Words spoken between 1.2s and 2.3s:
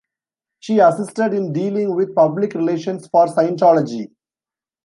in dealing with